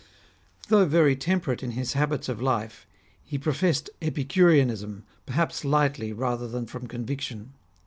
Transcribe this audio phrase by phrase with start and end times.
[0.69, 2.87] Though very temperate in his habits of life,
[3.23, 7.53] he pro fessed Epicureanism, perhaps lightly rather than from conviction.